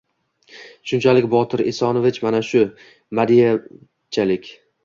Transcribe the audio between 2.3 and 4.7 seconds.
shu... Madievchalik!